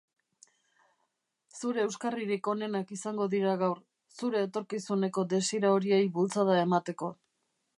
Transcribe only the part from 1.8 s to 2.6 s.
euskarririk